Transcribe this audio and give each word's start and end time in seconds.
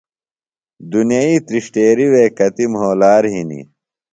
دُنئی 0.89 1.35
تِرݜٹیرِیۡ 1.47 2.11
وے 2.13 2.23
کتیۡ 2.37 2.69
مھولار 2.73 3.23
ہِنیۡ۔ 3.33 3.65